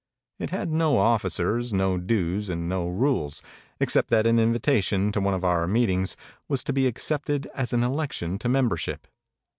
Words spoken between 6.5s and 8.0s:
to be ac cepted as an